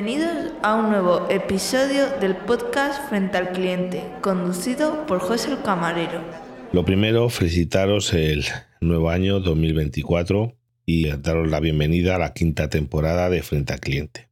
Bienvenidos 0.00 0.52
a 0.62 0.76
un 0.76 0.90
nuevo 0.90 1.28
episodio 1.28 2.06
del 2.20 2.36
podcast 2.36 3.08
Frente 3.08 3.36
al 3.36 3.50
Cliente, 3.50 4.04
conducido 4.20 5.04
por 5.06 5.18
José 5.18 5.50
el 5.50 5.60
Camarero. 5.62 6.22
Lo 6.70 6.84
primero, 6.84 7.28
felicitaros 7.30 8.12
el 8.14 8.44
nuevo 8.80 9.10
año 9.10 9.40
2024 9.40 10.56
y 10.86 11.08
daros 11.16 11.50
la 11.50 11.58
bienvenida 11.58 12.14
a 12.14 12.18
la 12.20 12.32
quinta 12.32 12.70
temporada 12.70 13.28
de 13.28 13.42
Frente 13.42 13.72
al 13.72 13.80
Cliente. 13.80 14.28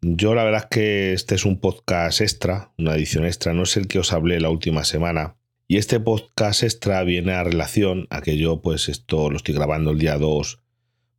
Yo 0.00 0.36
la 0.36 0.44
verdad 0.44 0.60
es 0.62 0.68
que 0.70 1.12
este 1.12 1.34
es 1.34 1.44
un 1.44 1.58
podcast 1.58 2.20
extra, 2.20 2.72
una 2.78 2.94
edición 2.94 3.24
extra, 3.24 3.52
no 3.52 3.64
es 3.64 3.76
el 3.76 3.88
que 3.88 3.98
os 3.98 4.12
hablé 4.12 4.38
la 4.38 4.50
última 4.50 4.84
semana. 4.84 5.34
Y 5.66 5.78
este 5.78 5.98
podcast 5.98 6.62
extra 6.62 7.02
viene 7.02 7.32
a 7.32 7.42
relación 7.42 8.06
a 8.10 8.20
que 8.20 8.36
yo 8.36 8.62
pues 8.62 8.88
esto 8.88 9.28
lo 9.28 9.38
estoy 9.38 9.56
grabando 9.56 9.90
el 9.90 9.98
día 9.98 10.18
2 10.18 10.60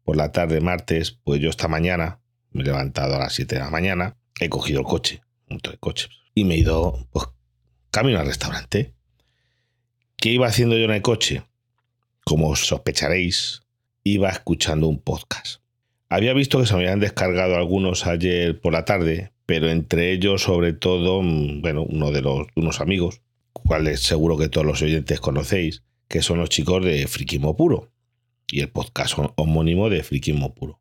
por 0.05 0.15
la 0.15 0.31
tarde 0.31 0.61
martes, 0.61 1.11
pues 1.11 1.41
yo 1.41 1.49
esta 1.49 1.67
mañana 1.67 2.20
me 2.51 2.61
he 2.61 2.65
levantado 2.65 3.15
a 3.15 3.19
las 3.19 3.33
7 3.33 3.55
de 3.55 3.61
la 3.61 3.69
mañana, 3.69 4.17
he 4.39 4.49
cogido 4.49 4.79
el 4.79 4.85
coche, 4.85 5.21
un 5.49 5.59
coche, 5.79 6.07
y 6.35 6.43
me 6.43 6.55
he 6.55 6.59
ido, 6.59 7.07
pues, 7.11 7.27
camino 7.89 8.19
al 8.19 8.27
restaurante. 8.27 8.93
¿Qué 10.17 10.29
iba 10.29 10.47
haciendo 10.47 10.77
yo 10.77 10.85
en 10.85 10.91
el 10.91 11.01
coche? 11.01 11.43
Como 12.25 12.55
sospecharéis, 12.55 13.63
iba 14.03 14.29
escuchando 14.29 14.87
un 14.87 14.99
podcast. 14.99 15.61
Había 16.09 16.33
visto 16.33 16.59
que 16.59 16.65
se 16.65 16.73
me 16.75 16.83
habían 16.83 16.99
descargado 16.99 17.55
algunos 17.55 18.05
ayer 18.05 18.59
por 18.59 18.73
la 18.73 18.85
tarde, 18.85 19.31
pero 19.45 19.69
entre 19.69 20.11
ellos, 20.11 20.43
sobre 20.43 20.73
todo, 20.73 21.21
mm, 21.21 21.61
bueno, 21.61 21.83
uno 21.83 22.11
de 22.11 22.21
los 22.21 22.47
unos 22.55 22.81
amigos, 22.81 23.21
cuales 23.53 24.01
seguro 24.01 24.37
que 24.37 24.49
todos 24.49 24.67
los 24.67 24.81
oyentes 24.81 25.19
conocéis, 25.19 25.83
que 26.07 26.21
son 26.21 26.39
los 26.39 26.49
chicos 26.49 26.83
de 26.83 27.07
Frikimo 27.07 27.55
Puro 27.55 27.91
y 28.47 28.59
el 28.59 28.69
podcast 28.69 29.17
homónimo 29.37 29.89
de 29.89 30.03
Frikimo 30.03 30.53
Puro 30.53 30.80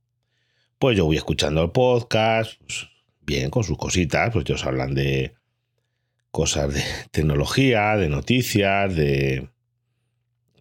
pues 0.81 0.97
yo 0.97 1.05
voy 1.05 1.19
escuchando 1.19 1.63
el 1.63 1.73
podcast, 1.73 2.55
pues, 2.61 2.89
bien, 3.21 3.51
con 3.51 3.63
sus 3.63 3.77
cositas, 3.77 4.31
pues 4.33 4.47
ellos 4.49 4.65
hablan 4.65 4.95
de 4.95 5.35
cosas 6.31 6.73
de 6.73 6.83
tecnología, 7.11 7.99
de 7.99 8.09
noticias, 8.09 8.97
de, 8.97 9.51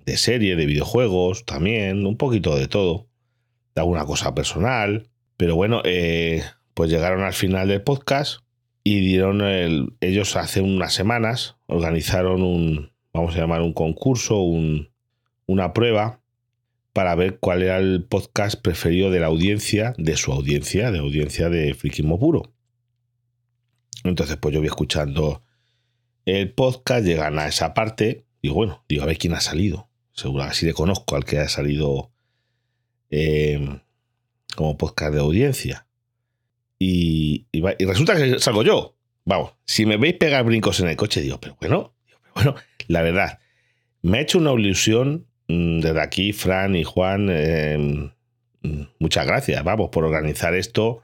de 0.06 0.18
series, 0.18 0.58
de 0.58 0.66
videojuegos 0.66 1.46
también, 1.46 2.06
un 2.06 2.18
poquito 2.18 2.58
de 2.58 2.68
todo, 2.68 3.08
de 3.74 3.82
alguna 3.82 4.06
cosa 4.06 4.36
personal, 4.36 5.10
pero 5.38 5.56
bueno, 5.56 5.82
eh, 5.86 6.44
pues 6.74 6.90
llegaron 6.90 7.24
al 7.24 7.34
final 7.34 7.70
del 7.70 7.82
podcast 7.82 8.42
y 8.84 9.00
dieron 9.00 9.40
el, 9.40 9.94
ellos 10.02 10.36
hace 10.36 10.60
unas 10.60 10.94
semanas 10.94 11.56
organizaron 11.68 12.42
un, 12.42 12.92
vamos 13.14 13.38
a 13.38 13.40
llamar 13.40 13.62
un 13.62 13.72
concurso, 13.72 14.42
un, 14.42 14.90
una 15.46 15.72
prueba 15.72 16.19
para 16.94 17.16
ver 17.16 17.40
cuál 17.40 17.64
era 17.64 17.78
el 17.78 18.04
podcast 18.04 18.60
preferido 18.62 19.12
de 19.12 19.20
la 19.20 19.28
audiencia, 19.28 19.94
de 19.98 20.16
su 20.18 20.32
audiencia, 20.32 20.92
de 20.92 21.00
audiencia 21.00 21.50
de 21.50 21.74
Frikismo 21.74 22.20
Puro. 22.20 22.54
Entonces, 24.04 24.38
pues 24.38 24.54
yo 24.54 24.60
voy 24.60 24.68
escuchando 24.68 25.44
el 26.26 26.52
podcast, 26.54 27.06
llegan 27.06 27.40
a 27.40 27.48
esa 27.48 27.74
parte, 27.74 28.26
digo, 28.42 28.56
bueno, 28.56 28.84
digo, 28.88 29.04
a 29.04 29.06
ver 29.06 29.18
quién 29.18 29.34
ha 29.34 29.42
salido. 29.42 29.90
Seguro, 30.14 30.44
así 30.44 30.66
le 30.66 30.74
conozco 30.74 31.16
al 31.16 31.26
que 31.26 31.40
ha 31.40 31.48
salido 31.48 32.12
em, 33.10 33.80
como 34.56 34.78
podcast 34.78 35.14
de 35.14 35.20
audiencia. 35.20 35.88
Y, 36.78 37.48
resulta 37.80 38.16
que 38.16 38.40
salgo 38.40 38.64
yo. 38.64 38.96
Vamos, 39.26 39.54
si 39.66 39.86
me 39.86 39.98
veis 39.98 40.16
pegar 40.16 40.44
brincos 40.44 40.80
en 40.80 40.88
el 40.88 40.96
coche, 40.96 41.22
digo, 41.22 41.40
pero 41.40 41.56
bueno, 41.60 41.94
digo, 42.06 42.20
pero 42.22 42.34
bueno, 42.34 42.56
la 42.88 43.02
verdad, 43.02 43.40
me 44.02 44.18
ha 44.18 44.22
hecho 44.22 44.40
una 44.40 44.54
ilusión 44.54 45.29
desde 45.50 46.00
aquí, 46.00 46.32
Fran 46.32 46.76
y 46.76 46.84
Juan, 46.84 47.30
em, 47.30 48.12
mm, 48.62 48.82
muchas 49.00 49.26
gracias, 49.26 49.64
vamos, 49.64 49.90
por 49.90 50.06
organizar 50.06 50.54
esto. 50.54 51.02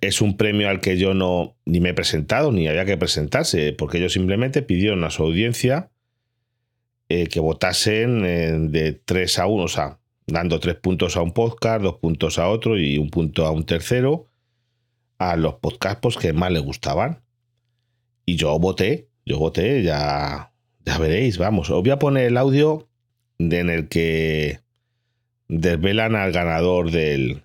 Es 0.00 0.22
un 0.22 0.36
premio 0.36 0.68
al 0.68 0.80
que 0.80 0.96
yo 0.96 1.12
no 1.14 1.54
ni 1.66 1.80
me 1.80 1.90
he 1.90 1.94
presentado, 1.94 2.50
ni 2.50 2.66
había 2.66 2.86
que 2.86 2.96
presentarse, 2.96 3.72
porque 3.74 3.98
ellos 3.98 4.14
simplemente 4.14 4.62
pidieron 4.62 5.04
a 5.04 5.10
su 5.10 5.22
audiencia 5.22 5.90
eh, 7.08 7.26
que 7.26 7.40
votasen 7.40 8.24
eh, 8.24 8.52
de 8.58 8.94
3 8.94 9.38
a 9.40 9.46
1, 9.46 9.62
o 9.64 9.68
sea, 9.68 10.00
dando 10.26 10.58
tres 10.58 10.76
puntos 10.76 11.16
a 11.16 11.22
un 11.22 11.32
podcast, 11.32 11.82
dos 11.82 11.96
puntos 11.96 12.38
a 12.38 12.48
otro 12.48 12.78
y 12.78 12.96
un 12.96 13.10
punto 13.10 13.44
a 13.44 13.50
un 13.50 13.64
tercero, 13.64 14.28
a 15.18 15.36
los 15.36 15.56
podcasts 15.56 16.00
pues, 16.00 16.16
que 16.16 16.32
más 16.32 16.50
les 16.50 16.62
gustaban. 16.62 17.22
Y 18.24 18.36
yo 18.36 18.58
voté, 18.58 19.10
yo 19.26 19.38
voté, 19.38 19.82
ya, 19.82 20.52
ya 20.86 20.98
veréis, 20.98 21.36
vamos. 21.36 21.68
Os 21.70 21.82
voy 21.82 21.90
a 21.90 21.98
poner 21.98 22.26
el 22.26 22.38
audio 22.38 22.88
en 23.50 23.70
el 23.70 23.88
que 23.88 24.60
desvelan 25.48 26.16
al 26.16 26.32
ganador 26.32 26.90
del, 26.90 27.42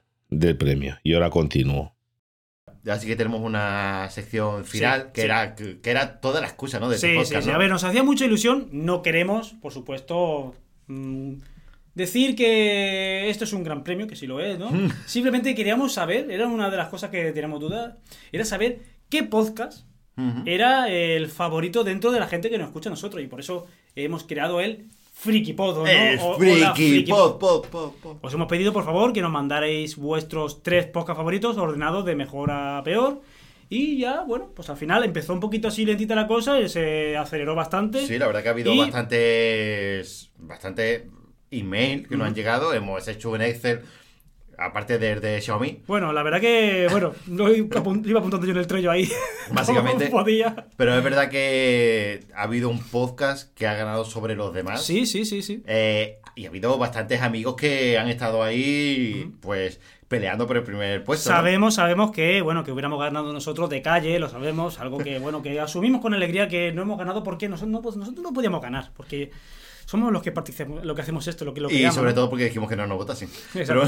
premio. 0.57 0.97
Y 1.03 1.13
ahora 1.13 1.29
continúo. 1.29 1.95
Ya 2.83 2.97
sí 2.97 3.07
que 3.07 3.15
tenemos 3.15 3.41
una 3.41 4.09
sección 4.09 4.63
final 4.63 5.11
que, 5.11 5.23
Era, 5.23 5.55
que, 5.55 5.79
era 5.83 6.21
toda 6.21 6.39
la 6.39 6.47
excusa, 6.47 6.79
¿no? 6.79 6.89
De 6.89 6.97
sí, 6.97 7.15
sí, 7.25 7.35
sí. 7.41 7.49
A 7.49 7.57
ver, 7.57 7.69
nos 7.69 7.83
hacía 7.83 8.03
mucha 8.03 8.25
ilusión. 8.25 8.69
No 8.71 9.01
queremos, 9.01 9.55
por 9.61 9.73
supuesto, 9.73 10.55
mm, 10.87 11.33
decir 11.95 12.35
que 12.35 13.29
esto 13.29 13.43
es 13.43 13.51
un 13.51 13.63
gran 13.63 13.83
premio, 13.83 14.07
que 14.07 14.15
sí 14.15 14.25
lo 14.25 14.39
es, 14.39 14.57
¿no? 14.57 14.71
Mm. 14.71 14.89
Simplemente 15.05 15.53
queríamos 15.53 15.93
saber, 15.93 16.31
era 16.31 16.47
una 16.47 16.69
de 16.69 16.77
las 16.77 16.87
cosas 16.87 17.09
que 17.09 17.31
teníamos 17.33 17.59
dudas, 17.59 17.95
era 18.31 18.45
saber 18.45 18.79
qué 19.09 19.23
podcast 19.23 19.87
era 20.45 20.89
el 20.89 21.27
favorito 21.27 21.83
dentro 21.83 22.11
de 22.11 22.19
la 22.19 22.27
gente 22.27 22.49
que 22.49 22.57
nos 22.57 22.67
escucha 22.67 22.89
a 22.89 22.91
nosotros. 22.91 23.23
Y 23.23 23.27
por 23.27 23.39
eso 23.39 23.67
hemos 23.95 24.23
creado 24.23 24.61
el 24.61 24.87
FrikiPod, 25.19 25.77
¿no? 25.77 25.87
El 25.87 26.19
FrikiPod, 26.19 27.65
Os 28.21 28.33
hemos 28.33 28.47
pedido, 28.47 28.71
por 28.71 28.85
favor, 28.85 29.13
que 29.13 29.21
nos 29.21 29.31
mandaréis 29.31 29.97
vuestros 29.97 30.61
tres 30.61 30.85
podcasts 30.85 31.17
favoritos 31.17 31.57
ordenados 31.57 32.05
de 32.05 32.15
mejor 32.15 32.51
a 32.51 32.81
peor. 32.83 33.21
Y 33.69 33.97
ya, 33.97 34.21
bueno, 34.21 34.51
pues 34.55 34.69
al 34.69 34.77
final 34.77 35.03
empezó 35.03 35.33
un 35.33 35.39
poquito 35.39 35.67
así 35.67 35.85
lentita 35.85 36.15
la 36.15 36.27
cosa 36.27 36.59
y 36.59 36.69
se 36.69 37.17
aceleró 37.17 37.55
bastante. 37.55 38.05
Sí, 38.05 38.17
la 38.17 38.27
verdad 38.27 38.43
que 38.43 38.47
ha 38.47 38.51
habido 38.51 38.77
bastantes, 38.77 40.29
bastante 40.37 41.07
email 41.51 42.07
que 42.07 42.15
nos 42.15 42.27
han 42.27 42.35
llegado. 42.35 42.73
Hemos 42.73 43.07
hecho 43.07 43.31
un 43.31 43.41
Excel 43.41 43.81
Aparte 44.57 44.97
de, 44.97 45.19
de 45.19 45.39
Xiaomi. 45.39 45.83
Bueno, 45.85 46.11
la 46.11 46.23
verdad 46.23 46.41
que, 46.41 46.87
bueno, 46.89 47.13
lo 47.27 47.53
iba 47.53 47.79
apuntando 47.79 48.45
yo 48.45 48.51
en 48.51 48.57
el 48.57 48.65
trello 48.65 48.89
ahí. 48.89 49.07
Básicamente. 49.51 50.09
Pero 50.75 50.97
es 50.97 51.03
verdad 51.03 51.29
que 51.29 52.21
ha 52.35 52.43
habido 52.43 52.69
un 52.69 52.79
podcast 52.79 53.53
que 53.53 53.67
ha 53.67 53.75
ganado 53.75 54.03
sobre 54.03 54.35
los 54.35 54.53
demás. 54.53 54.83
Sí, 54.83 55.05
sí, 55.05 55.25
sí, 55.25 55.43
sí. 55.43 55.61
Eh, 55.67 56.19
y 56.35 56.45
ha 56.45 56.49
habido 56.49 56.77
bastantes 56.77 57.21
amigos 57.21 57.55
que 57.55 57.97
han 57.97 58.09
estado 58.09 58.43
ahí, 58.43 59.31
pues, 59.41 59.79
peleando 60.07 60.47
por 60.47 60.57
el 60.57 60.63
primer 60.63 61.03
puesto. 61.03 61.29
Sabemos, 61.29 61.75
sabemos 61.75 62.11
que, 62.11 62.41
bueno, 62.41 62.63
que 62.63 62.71
hubiéramos 62.71 62.99
ganado 62.99 63.33
nosotros 63.33 63.69
de 63.69 63.81
calle, 63.81 64.19
lo 64.19 64.29
sabemos, 64.29 64.79
algo 64.79 64.97
que, 64.99 65.19
bueno, 65.19 65.41
que 65.41 65.59
asumimos 65.59 66.01
con 66.01 66.13
alegría 66.13 66.47
que 66.47 66.71
no 66.71 66.83
hemos 66.83 66.97
ganado 66.97 67.23
porque 67.23 67.49
nosotros 67.49 67.71
no, 67.71 67.81
pues, 67.81 67.97
nosotros 67.97 68.23
no 68.23 68.33
podíamos 68.33 68.61
ganar, 68.61 68.91
porque 68.95 69.31
somos 69.85 70.11
los 70.11 70.21
que 70.21 70.31
participamos, 70.31 70.85
lo 70.85 70.95
que 70.95 71.01
hacemos 71.01 71.27
esto, 71.27 71.45
lo 71.45 71.53
que 71.53 71.61
lo 71.61 71.69
Y 71.69 71.89
sobre 71.91 72.13
todo 72.13 72.29
porque 72.29 72.45
dijimos 72.45 72.69
que 72.69 72.75
no 72.75 72.87
nos 72.87 72.97
votasen. 72.97 73.29
Pero... 73.53 73.83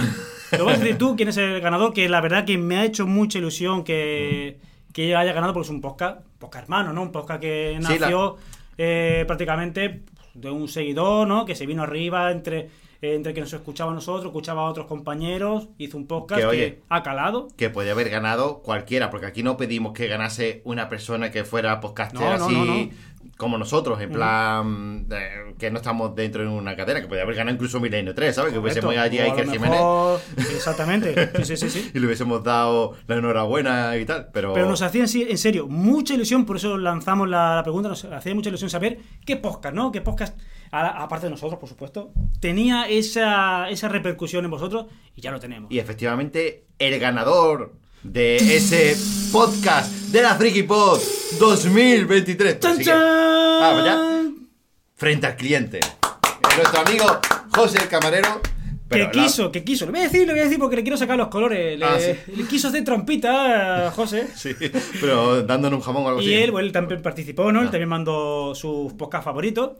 Lo 0.57 0.65
vas 0.65 0.75
a 0.75 0.79
decir 0.79 0.97
tú, 0.97 1.15
quién 1.17 1.29
es 1.29 1.37
el 1.37 1.61
ganador, 1.61 1.93
que 1.93 2.07
la 2.09 2.21
verdad 2.21 2.45
que 2.45 2.57
me 2.57 2.77
ha 2.77 2.85
hecho 2.85 3.07
mucha 3.07 3.37
ilusión 3.37 3.83
que, 3.83 4.59
que 4.93 5.15
haya 5.15 5.33
ganado 5.33 5.53
porque 5.53 5.67
es 5.67 5.71
un 5.71 5.81
podcast, 5.81 6.21
podcast 6.37 6.63
hermano, 6.63 6.93
¿no? 6.93 7.01
Un 7.01 7.11
podcast 7.11 7.41
que 7.41 7.77
nació 7.81 8.37
eh, 8.77 9.23
prácticamente 9.25 10.03
de 10.33 10.49
un 10.49 10.67
seguidor, 10.67 11.27
¿no? 11.27 11.45
Que 11.45 11.55
se 11.55 11.65
vino 11.65 11.83
arriba 11.83 12.31
entre 12.31 12.69
entre 13.01 13.33
que 13.33 13.41
nos 13.41 13.53
escuchaba 13.53 13.91
a 13.91 13.95
nosotros, 13.95 14.25
escuchaba 14.25 14.63
a 14.63 14.69
otros 14.69 14.85
compañeros, 14.87 15.69
hizo 15.77 15.97
un 15.97 16.07
podcast 16.07 16.49
que, 16.51 16.81
ha 16.89 17.03
calado. 17.03 17.47
Que 17.55 17.69
puede 17.69 17.91
haber 17.91 18.09
ganado 18.09 18.61
cualquiera, 18.61 19.09
porque 19.09 19.25
aquí 19.25 19.43
no 19.43 19.57
pedimos 19.57 19.93
que 19.93 20.07
ganase 20.07 20.61
una 20.65 20.89
persona 20.89 21.31
que 21.31 21.43
fuera 21.43 21.79
podcaster 21.79 22.27
así 22.27 22.91
como 23.39 23.57
nosotros, 23.57 24.01
en 24.01 24.11
plan 24.11 25.07
que 25.57 25.71
no 25.71 25.77
estamos 25.77 26.13
dentro 26.13 26.41
de 26.41 26.49
una 26.49 26.75
cadena, 26.75 26.99
que 26.99 27.07
podría 27.07 27.23
haber 27.23 27.35
ganado 27.35 27.55
incluso 27.55 27.79
Milenio 27.79 28.13
3, 28.13 28.35
¿sabes? 28.35 28.51
Que 28.51 28.59
hubiésemos 28.59 28.95
allí 28.97 29.19
a 29.19 29.23
Iker 29.23 29.49
Jiménez. 29.49 29.79
Exactamente, 30.37 31.31
sí, 31.45 31.55
sí, 31.55 31.69
sí, 31.69 31.91
y 31.93 31.99
le 31.99 32.05
hubiésemos 32.05 32.43
dado 32.43 32.95
la 33.07 33.15
enhorabuena 33.15 33.95
y 33.95 34.05
tal, 34.05 34.27
pero... 34.33 34.53
Pero 34.53 34.67
nos 34.67 34.81
hacía 34.81 35.05
en 35.05 35.37
serio 35.37 35.67
mucha 35.67 36.15
ilusión, 36.15 36.45
por 36.45 36.57
eso 36.57 36.77
lanzamos 36.77 37.29
la, 37.29 37.61
pregunta, 37.63 37.87
nos 37.87 38.03
hacía 38.03 38.35
mucha 38.35 38.49
ilusión 38.49 38.69
saber 38.69 38.99
qué 39.25 39.37
podcast, 39.37 39.73
¿no? 39.73 39.93
Qué 39.93 40.01
podcast, 40.01 40.37
aparte 40.71 41.25
de 41.27 41.31
nosotros, 41.31 41.59
por 41.59 41.69
supuesto, 41.69 42.11
tenía 42.39 42.87
esa, 42.87 43.69
esa 43.69 43.89
repercusión 43.89 44.45
en 44.45 44.51
vosotros 44.51 44.87
y 45.15 45.21
ya 45.21 45.31
lo 45.31 45.39
tenemos. 45.39 45.71
Y 45.71 45.79
efectivamente, 45.79 46.65
el 46.77 46.99
ganador 46.99 47.73
de 48.03 48.37
ese 48.37 48.95
podcast 49.31 49.91
de 50.11 50.21
la 50.21 50.35
Friki 50.35 50.63
Pod 50.63 50.99
2023. 51.39 52.59
¡Chan, 52.59 52.77
Vamos 52.85 53.85
ya. 53.85 54.23
Frente 54.95 55.27
al 55.27 55.35
cliente. 55.35 55.79
Nuestro 56.55 56.81
amigo 56.81 57.05
José 57.53 57.79
el 57.81 57.87
Camarero. 57.87 58.41
que 58.89 59.11
quiso, 59.11 59.51
que 59.51 59.63
quiso. 59.63 59.85
Lo 59.85 59.91
voy 59.91 60.01
a 60.01 60.03
decir, 60.03 60.25
lo 60.25 60.33
voy 60.33 60.41
a 60.41 60.43
decir 60.43 60.59
porque 60.59 60.75
le 60.77 60.83
quiero 60.83 60.97
sacar 60.97 61.17
los 61.17 61.27
colores. 61.27 61.77
Le, 61.77 61.85
ah, 61.85 61.97
quiso 62.49 62.69
hacer 62.69 62.83
trompita 62.83 63.87
a 63.87 63.91
José. 63.91 64.27
Sí, 64.35 64.55
pero 64.99 65.43
dándonos 65.43 65.79
un 65.79 65.85
jamón 65.85 66.05
o 66.05 66.07
algo 66.09 66.21
y 66.21 66.25
así. 66.25 66.33
Y 66.33 66.35
él, 66.35 66.51
bueno, 66.51 66.67
él 66.67 66.71
también 66.71 67.01
participó, 67.01 67.51
¿no? 67.51 67.61
Él 67.61 67.67
ah. 67.67 67.71
también 67.71 67.89
mandó 67.89 68.55
sus 68.55 68.93
podcast 68.93 69.25
favoritos. 69.25 69.71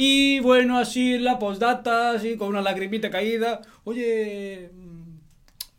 Y 0.00 0.38
bueno, 0.38 0.78
así 0.78 1.14
en 1.14 1.24
la 1.24 1.40
postdata, 1.40 2.12
así 2.12 2.36
con 2.36 2.50
una 2.50 2.62
lagrimita 2.62 3.10
caída. 3.10 3.60
Oye, 3.82 4.70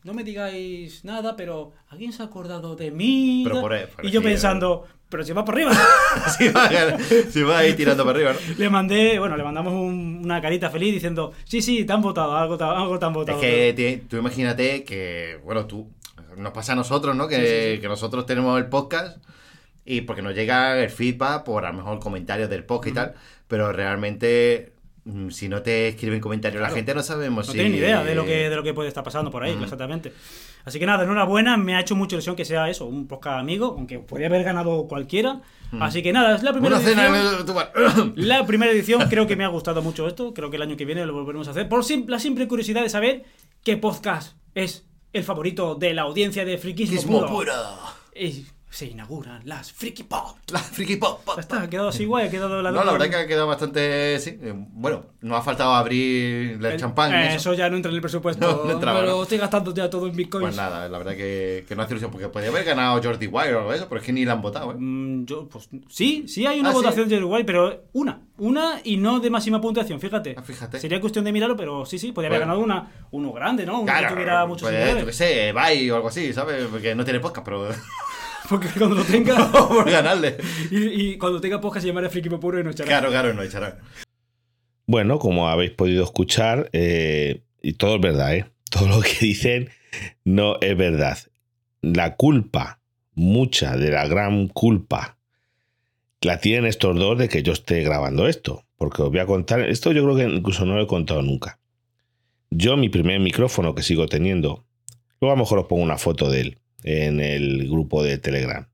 no 0.04 0.13
me 0.13 0.25
digáis 0.25 1.06
nada, 1.06 1.38
pero 1.38 1.71
¿alguien 1.88 2.12
se 2.12 2.21
ha 2.21 2.25
acordado 2.25 2.75
de 2.75 2.92
mí? 2.92 3.44
Pero 3.45 3.62
por 3.62 3.71
ahí- 3.71 3.86
por 3.95 4.06
y 4.06 4.12
yo 4.12 4.21
pensando, 4.21 4.86
pero 5.07 5.24
si 5.24 5.31
va 5.31 5.45
por 5.45 5.56
arriba. 5.56 5.71
si, 6.38 6.50
va, 6.50 6.69
si 7.30 7.44
va 7.44 7.60
ahí 7.60 7.74
tirando 7.75 8.04
para 8.04 8.18
arriba, 8.18 8.33
¿no? 8.33 8.56
le 8.57 8.69
mandé, 8.69 9.19
bueno, 9.19 9.38
le 9.38 9.44
mandamos 9.45 9.71
un- 9.74 10.19
una 10.22 10.42
carita 10.42 10.69
feliz 10.69 10.94
diciendo, 10.94 11.31
sí, 11.45 11.62
sí, 11.62 11.86
te 11.86 11.94
han 11.94 12.01
votado, 12.01 12.36
algo, 12.36 12.57
te- 12.57 12.65
algo 12.65 13.00
te 13.00 13.06
han 13.06 13.12
Es 13.12 13.15
votado. 13.15 13.39
que 13.39 13.74
ti- 13.74 14.04
tú 14.10 14.18
imagínate 14.18 14.83
que, 14.83 15.39
bueno, 15.45 15.65
tú, 15.65 15.88
nos 16.36 16.51
pasa 16.51 16.74
a 16.74 16.75
nosotros, 16.75 17.15
¿no? 17.15 17.30
Que, 17.30 17.36
Sí, 17.38 17.42
sí, 17.45 17.75
sí. 17.75 17.81
que 17.81 17.88
nosotros 17.88 18.25
tenemos 18.25 18.57
el 18.60 18.68
podcast 18.68 19.18
y 19.89 20.01
porque 20.01 20.21
nos 20.21 20.36
llega 20.36 20.77
el 20.81 20.89
feedback 20.89 21.44
por 21.44 21.65
a 21.65 21.71
lo 21.71 21.77
mejor 21.77 22.00
comentarios 22.00 22.50
del 22.50 22.63
podcast 22.63 22.91
y 22.91 22.94
tal, 22.95 23.13
pero 23.47 23.71
realmente 23.71 24.74
mm, 25.06 25.30
si 25.30 25.50
no 25.50 25.62
te 25.62 25.88
escriben 25.89 26.19
comentarios 26.19 26.62
la 26.62 26.68
Claro. 26.68 26.75
gente 26.75 26.94
no 26.95 27.01
sabemos 27.03 27.47
No 27.47 27.51
si... 27.51 27.57
tienen 27.57 27.71
ni 27.74 27.80
idea 27.80 28.03
de 28.03 28.13
lo 28.15 28.24
que 28.25 28.50
de 28.50 28.56
lo 28.56 28.62
que 28.63 28.74
puede 28.74 28.88
estar 28.89 29.03
pasando 29.03 29.31
por 29.31 29.44
ahí, 29.44 29.57
exactamente. 29.62 30.13
Así 30.65 30.77
que 30.77 30.86
nada, 30.86 31.06
enhorabuena, 31.06 31.56
me 31.57 31.74
ha 31.75 31.80
hecho 31.80 31.95
mucha 31.95 32.15
ilusión 32.15 32.36
que 32.36 32.44
sea 32.45 32.69
eso, 32.69 32.86
un 32.86 33.07
podcast 33.07 33.39
amigo, 33.39 33.74
aunque 33.77 33.97
podría 33.97 34.27
haber 34.27 34.44
ganado 34.44 34.88
cualquiera. 34.88 35.41
Así 35.80 36.03
que 36.03 36.12
nada, 36.13 36.36
es 36.36 36.44
la 36.44 36.51
primera 36.51 36.77
Una 36.77 36.86
edición. 36.86 37.15
el-. 38.15 38.27
La 38.27 38.45
primera 38.45 38.71
edición 38.71 39.07
creo 39.09 39.25
que 39.25 39.36
me 39.36 39.45
ha 39.45 39.47
gustado 39.47 39.81
mucho 39.81 40.07
esto, 40.07 40.33
creo 40.33 40.50
que 40.50 40.57
el 40.57 40.62
año 40.62 40.75
que 40.77 40.86
viene 40.86 41.06
lo 41.06 41.13
volveremos 41.13 41.47
a 41.47 41.51
hacer. 41.51 41.68
Por 41.69 41.83
la 42.09 42.19
simple 42.19 42.47
curiosidad 42.47 42.83
de 42.83 42.89
saber 42.89 43.24
qué 43.63 43.77
podcast 43.77 44.36
es 44.53 44.86
el 45.13 45.24
favorito 45.24 45.75
de 45.75 45.94
la 45.94 46.03
audiencia 46.03 46.44
de 46.45 46.57
Frikismo 46.57 47.21
Puro. 47.21 47.27
puro. 47.30 48.58
Se 48.71 48.86
inauguran 48.86 49.42
las 49.45 49.71
Friki 49.71 50.04
Pop. 50.04 50.38
La 50.51 50.60
friki 50.60 50.95
pop, 50.98 51.21
está, 51.39 51.63
ha 51.63 51.69
quedado 51.69 51.89
así 51.89 52.06
guay, 52.06 52.27
ha 52.27 52.31
quedado 52.31 52.62
la 52.62 52.71
No, 52.71 52.83
la 52.83 52.92
verdad 52.92 53.10
que 53.10 53.16
ha 53.16 53.27
quedado 53.27 53.48
bastante. 53.48 54.19
Sí. 54.19 54.38
eh, 54.42 54.54
Bueno, 54.56 55.06
no 55.21 55.36
ha 55.36 55.42
faltado 55.42 55.74
abrir 55.74 56.60
el 56.63 56.77
champán. 56.80 57.12
y 57.12 57.16
Eh, 57.16 57.27
eso. 57.30 57.36
eso 57.38 57.54
ya 57.56 57.69
no 57.69 57.75
entra 57.77 57.89
en 57.89 57.95
el 57.95 58.01
presupuesto. 58.01 58.39
No, 58.60 58.66
no 58.66 58.71
entraba, 58.71 59.01
¿no? 59.04 59.24
estoy 59.24 59.38
gastando 59.39 59.74
ya 59.74 59.89
todo 59.89 60.07
en 60.07 60.16
bitcoins. 60.16 60.44
Pues 60.45 60.56
nada, 60.56 60.88
la 60.88 60.98
verdad 60.98 61.13
que, 61.16 61.66
que 61.68 61.75
no 61.75 61.81
hace 61.83 61.94
ilusión, 61.94 62.12
porque 62.12 62.30
podría 62.30 62.50
haber 62.51 62.63
ganado 62.63 63.01
Jordi 63.01 63.27
Wire 63.27 63.56
o 63.56 63.60
algo 63.60 63.71
de 63.71 63.77
eso, 63.77 63.88
pero 63.89 64.01
es 64.01 64.06
que 64.06 64.13
ni 64.13 64.24
la 64.25 64.33
han 64.33 64.42
votado, 64.42 64.72
¿eh? 64.72 64.75
Mm, 64.77 65.25
yo, 65.25 65.48
pues 65.50 65.69
sí, 65.89 66.25
sí 66.27 66.45
hay 66.45 66.60
una 66.60 66.69
¿Ah, 66.69 66.74
sí? 66.74 66.77
votación 66.77 67.10
de 67.10 67.18
Uruguay, 67.18 67.44
pero 67.44 67.83
una. 67.94 68.22
Una 68.38 68.80
y 68.83 68.98
no 68.98 69.19
de 69.19 69.30
máxima 69.30 69.60
puntuación, 69.60 70.00
fíjate. 70.00 70.36
Ah, 70.38 70.42
fíjate. 70.44 70.80
Sería 70.80 71.01
cuestión 71.01 71.25
de 71.25 71.31
mirarlo, 71.33 71.57
pero 71.57 71.86
sí, 71.86 71.98
sí, 72.00 72.12
podría 72.12 72.30
haber 72.30 72.42
Bueno. 72.48 72.54
ganado 72.62 72.63
una, 72.65 73.06
uno 73.12 73.31
grande, 73.33 73.65
¿no? 73.65 73.81
Uno 73.81 73.92
que 74.00 74.07
tuviera 74.07 74.45
muchos 74.45 74.69
pues, 74.69 75.00
yo 75.00 75.06
qué 75.06 75.13
sé, 75.13 75.51
Bye 75.54 75.92
o 75.92 75.95
algo 75.95 76.07
así, 76.07 76.31
¿sabes? 76.33 76.65
Porque 76.72 76.95
no 76.95 77.04
tiene 77.04 77.19
podcast, 77.19 77.44
pero 77.45 77.68
Porque 78.50 78.68
cuando 78.75 78.96
lo 78.96 79.04
tenga. 79.04 79.51
por 79.69 79.90
ganarle. 79.90 80.38
y, 80.72 80.78
y 80.78 81.18
cuando 81.18 81.40
tenga 81.40 81.62
podcast 81.62 81.84
se 81.84 81.88
llamará 81.88 82.10
Friki 82.10 82.30
Puro 82.30 82.60
y 82.60 82.63
no 82.63 82.72
echará. 82.72 82.88
Claro, 82.88 83.10
claro, 83.10 83.34
no 83.34 83.44
echarán. 83.44 83.75
Bueno, 84.88 85.19
como 85.19 85.48
habéis 85.48 85.72
podido 85.72 86.04
escuchar, 86.04 86.69
eh, 86.74 87.44
y 87.62 87.74
todo 87.74 87.96
es 87.96 88.01
verdad, 88.01 88.36
¿eh? 88.36 88.46
Todo 88.69 88.88
lo 88.88 89.01
que 89.01 89.18
dicen 89.22 89.69
no 90.24 90.57
es 90.62 90.75
verdad. 90.78 91.18
La 91.81 92.16
culpa, 92.16 92.80
mucha 93.13 93.78
de 93.78 93.92
la 93.92 94.07
gran 94.07 94.48
culpa, 94.48 95.18
la 96.22 96.40
tienen 96.40 96.66
estos 96.66 96.96
dos 96.96 97.18
de 97.18 97.30
que 97.30 97.42
yo 97.42 97.54
esté 97.54 97.81
grabando 97.81 98.28
esto. 98.28 98.66
Porque 98.78 99.01
os 99.01 99.10
voy 99.10 99.19
a 99.19 99.25
contar, 99.25 99.62
esto 99.62 99.92
yo 99.92 100.04
creo 100.04 100.16
que 100.16 100.36
incluso 100.36 100.66
no 100.66 100.75
lo 100.75 100.84
he 100.84 100.88
contado 100.88 101.22
nunca. 101.22 101.60
Yo 102.50 102.78
mi 102.78 102.90
primer 102.90 103.19
micrófono 103.19 103.75
que 103.75 103.84
sigo 103.84 104.07
teniendo, 104.07 104.66
luego 105.19 105.34
a 105.34 105.36
lo 105.36 105.44
mejor 105.44 105.60
os 105.60 105.66
pongo 105.66 105.84
una 105.84 105.98
foto 105.98 106.30
de 106.30 106.42
él 106.42 106.57
en 106.83 107.19
el 107.19 107.69
grupo 107.69 108.03
de 108.03 108.17
Telegram. 108.17 108.67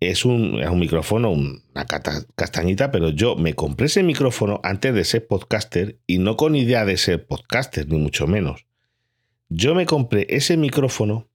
Es 0.00 0.24
un, 0.24 0.60
es 0.60 0.68
un 0.68 0.78
micrófono, 0.78 1.30
una 1.30 1.86
castañita, 2.34 2.90
pero 2.90 3.10
yo 3.10 3.36
me 3.36 3.54
compré 3.54 3.86
ese 3.86 4.02
micrófono 4.02 4.60
antes 4.62 4.94
de 4.94 5.04
ser 5.04 5.26
podcaster 5.26 5.98
y 6.06 6.18
no 6.18 6.36
con 6.36 6.56
idea 6.56 6.86
de 6.86 6.96
ser 6.96 7.26
podcaster, 7.26 7.86
ni 7.88 7.98
mucho 7.98 8.26
menos. 8.26 8.66
Yo 9.50 9.74
me 9.74 9.84
compré 9.84 10.26
ese 10.30 10.56
micrófono 10.56 11.28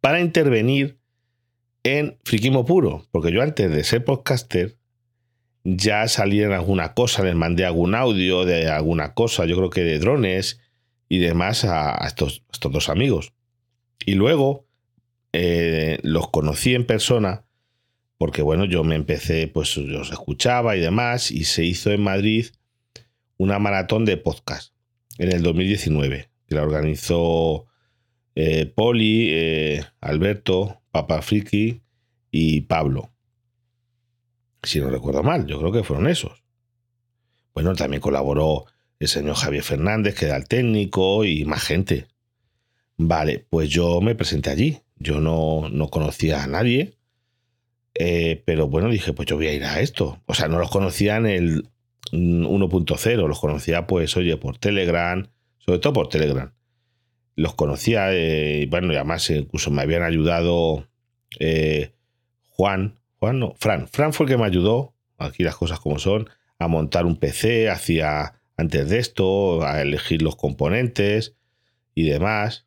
para 0.00 0.20
intervenir 0.20 0.98
en 1.84 2.18
Friquismo 2.24 2.64
Puro, 2.64 3.06
porque 3.10 3.32
yo 3.32 3.42
antes 3.42 3.70
de 3.70 3.84
ser 3.84 4.04
podcaster 4.04 4.76
ya 5.64 6.08
salí 6.08 6.42
en 6.42 6.52
alguna 6.52 6.94
cosa, 6.94 7.22
les 7.22 7.34
mandé 7.34 7.64
algún 7.64 7.94
audio 7.94 8.44
de 8.44 8.68
alguna 8.68 9.14
cosa, 9.14 9.44
yo 9.44 9.56
creo 9.56 9.70
que 9.70 9.82
de 9.82 9.98
drones 9.98 10.60
y 11.08 11.18
demás 11.18 11.64
a, 11.64 12.02
a 12.02 12.06
estos, 12.06 12.42
estos 12.52 12.72
dos 12.72 12.88
amigos. 12.88 13.32
Y 14.06 14.14
luego 14.14 14.66
eh, 15.32 15.98
los 16.02 16.30
conocí 16.30 16.74
en 16.74 16.86
persona 16.86 17.44
porque 18.22 18.40
bueno, 18.42 18.66
yo 18.66 18.84
me 18.84 18.94
empecé, 18.94 19.48
pues 19.48 19.76
los 19.78 20.12
escuchaba 20.12 20.76
y 20.76 20.80
demás, 20.80 21.32
y 21.32 21.42
se 21.42 21.64
hizo 21.64 21.90
en 21.90 22.04
Madrid 22.04 22.46
una 23.36 23.58
maratón 23.58 24.04
de 24.04 24.16
podcast 24.16 24.72
en 25.18 25.32
el 25.32 25.42
2019, 25.42 26.30
que 26.46 26.54
la 26.54 26.62
organizó 26.62 27.66
eh, 28.36 28.66
Poli, 28.66 29.30
eh, 29.32 29.84
Alberto, 30.00 30.82
Papa 30.92 31.20
Friki 31.20 31.82
y 32.30 32.60
Pablo. 32.60 33.10
Si 34.62 34.78
no 34.78 34.88
recuerdo 34.88 35.24
mal, 35.24 35.44
yo 35.48 35.58
creo 35.58 35.72
que 35.72 35.82
fueron 35.82 36.06
esos. 36.06 36.44
Bueno, 37.54 37.74
también 37.74 38.00
colaboró 38.00 38.66
el 39.00 39.08
señor 39.08 39.34
Javier 39.34 39.64
Fernández, 39.64 40.14
que 40.14 40.26
era 40.26 40.36
el 40.36 40.46
técnico, 40.46 41.24
y 41.24 41.44
más 41.44 41.64
gente. 41.64 42.06
Vale, 43.04 43.46
pues 43.50 43.68
yo 43.68 44.00
me 44.00 44.14
presenté 44.14 44.50
allí. 44.50 44.78
Yo 44.96 45.20
no, 45.20 45.68
no 45.68 45.88
conocía 45.88 46.44
a 46.44 46.46
nadie. 46.46 46.96
Eh, 47.94 48.42
pero 48.46 48.68
bueno, 48.68 48.88
dije, 48.88 49.12
pues 49.12 49.26
yo 49.26 49.36
voy 49.36 49.48
a 49.48 49.54
ir 49.54 49.64
a 49.64 49.80
esto. 49.80 50.20
O 50.26 50.34
sea, 50.34 50.48
no 50.48 50.58
los 50.58 50.70
conocía 50.70 51.16
en 51.16 51.26
el 51.26 51.68
mm, 52.12 52.46
1.0, 52.46 53.28
los 53.28 53.40
conocía 53.40 53.86
pues, 53.86 54.16
oye, 54.16 54.36
por 54.36 54.58
Telegram, 54.58 55.28
sobre 55.58 55.80
todo 55.80 55.92
por 55.92 56.08
Telegram. 56.08 56.52
Los 57.34 57.54
conocía, 57.54 58.12
eh, 58.12 58.66
bueno, 58.70 58.92
y 58.92 58.96
además 58.96 59.28
eh, 59.30 59.38
incluso 59.38 59.70
me 59.70 59.82
habían 59.82 60.02
ayudado 60.02 60.86
eh, 61.40 61.92
Juan, 62.50 63.00
Juan 63.18 63.40
no, 63.40 63.54
Fran. 63.58 63.88
Fran 63.88 64.12
fue 64.12 64.26
el 64.26 64.30
que 64.30 64.38
me 64.38 64.44
ayudó, 64.44 64.94
aquí 65.18 65.42
las 65.42 65.56
cosas 65.56 65.80
como 65.80 65.98
son, 65.98 66.28
a 66.58 66.68
montar 66.68 67.06
un 67.06 67.16
PC, 67.16 67.68
hacía 67.68 68.34
antes 68.56 68.88
de 68.88 68.98
esto, 68.98 69.64
a 69.64 69.82
elegir 69.82 70.22
los 70.22 70.36
componentes 70.36 71.34
y 71.94 72.04
demás. 72.04 72.66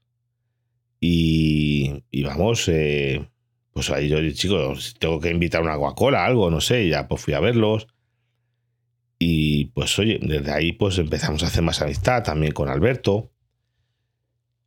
Y, 0.99 2.23
vamos, 2.23 2.67
eh, 2.69 3.27
pues 3.73 3.89
ahí 3.91 4.09
yo, 4.09 4.17
chicos, 4.31 4.95
tengo 4.99 5.19
que 5.19 5.29
invitar 5.29 5.61
una 5.61 5.75
Coca-Cola, 5.75 6.25
algo, 6.25 6.49
no 6.49 6.61
sé, 6.61 6.87
ya 6.87 7.07
pues 7.07 7.21
fui 7.21 7.33
a 7.33 7.39
verlos. 7.39 7.87
Y 9.19 9.65
pues 9.65 9.97
oye, 9.99 10.19
desde 10.21 10.51
ahí 10.51 10.71
pues 10.73 10.97
empezamos 10.97 11.43
a 11.43 11.47
hacer 11.47 11.63
más 11.63 11.81
amistad 11.81 12.23
también 12.23 12.53
con 12.53 12.69
Alberto. 12.69 13.31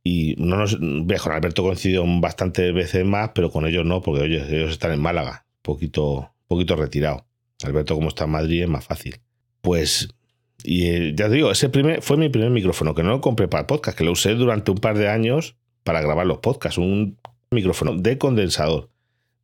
Y 0.03 0.35
no 0.37 0.57
nos, 0.57 0.77
con 0.77 1.31
Alberto 1.31 1.63
coincidió 1.63 2.03
bastantes 2.19 2.73
veces 2.73 3.05
más, 3.05 3.31
pero 3.35 3.51
con 3.51 3.65
ellos 3.65 3.85
no, 3.85 4.01
porque 4.01 4.23
oye, 4.23 4.43
ellos 4.55 4.71
están 4.71 4.93
en 4.93 5.01
Málaga, 5.01 5.45
poquito, 5.61 6.33
poquito 6.47 6.75
retirado. 6.75 7.25
Alberto, 7.63 7.95
como 7.95 8.07
está 8.07 8.23
en 8.23 8.31
Madrid, 8.31 8.63
es 8.63 8.69
más 8.69 8.85
fácil. 8.85 9.19
Pues, 9.61 10.07
y 10.63 10.85
eh, 10.85 11.13
ya 11.15 11.27
te 11.27 11.35
digo, 11.35 11.51
ese 11.51 11.69
primer, 11.69 12.01
fue 12.01 12.15
mi 12.15 12.29
primer 12.29 12.49
micrófono, 12.49 12.95
que 12.95 13.03
no 13.03 13.09
lo 13.09 13.21
compré 13.21 13.47
para 13.47 13.61
el 13.61 13.67
podcast, 13.67 13.97
que 13.97 14.05
lo 14.05 14.13
usé 14.13 14.35
durante 14.35 14.71
un 14.71 14.77
par 14.77 14.97
de 14.97 15.09
años 15.09 15.57
para 15.89 16.01
grabar 16.01 16.27
los 16.27 16.37
podcasts, 16.37 16.77
un 16.77 17.17
micrófono 17.49 17.95
de 17.95 18.19
condensador. 18.19 18.91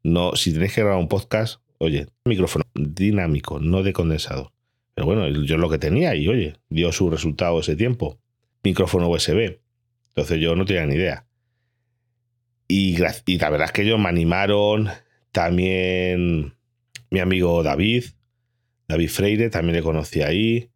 No, 0.04 0.36
si 0.36 0.54
tenéis 0.54 0.76
que 0.76 0.82
grabar 0.82 1.00
un 1.00 1.08
podcast, 1.08 1.60
oye, 1.80 2.06
micrófono 2.24 2.64
dinámico, 2.76 3.60
no 3.60 3.82
de 3.82 3.94
condensador. 3.94 4.52
Pero 4.94 5.08
bueno, 5.08 5.28
yo 5.28 5.58
lo 5.58 5.72
que 5.72 5.80
tenía 5.80 6.14
y 6.14 6.28
oye, 6.28 6.54
dio 6.70 6.92
su 6.92 7.10
resultado 7.10 7.60
ese 7.62 7.76
tiempo. 7.76 8.20
Micrófono 8.64 9.10
USB. 9.10 9.58
Entonces 10.10 10.40
yo 10.40 10.56
no 10.56 10.66
tenía 10.66 10.86
ni 10.86 10.94
idea. 10.94 11.26
Y, 12.68 12.96
y 13.26 13.38
la 13.40 13.50
verdad 13.50 13.66
es 13.66 13.72
que 13.72 13.82
ellos 13.82 13.98
me 13.98 14.10
animaron. 14.10 14.90
También 15.32 16.54
mi 17.10 17.22
amigo 17.22 17.64
David, 17.64 18.04
David 18.88 19.10
Freire, 19.10 19.50
también 19.50 19.78
le 19.78 19.82
conocí 19.82 20.22
ahí. 20.22 20.70